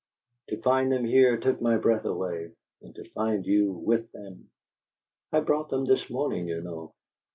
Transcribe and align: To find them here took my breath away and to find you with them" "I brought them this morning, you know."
To 0.47 0.59
find 0.63 0.91
them 0.91 1.05
here 1.05 1.37
took 1.37 1.61
my 1.61 1.77
breath 1.77 2.05
away 2.05 2.53
and 2.81 2.95
to 2.95 3.07
find 3.11 3.45
you 3.45 3.71
with 3.71 4.11
them" 4.13 4.49
"I 5.31 5.41
brought 5.41 5.69
them 5.69 5.85
this 5.85 6.09
morning, 6.09 6.47
you 6.47 6.59
know." 6.61 6.95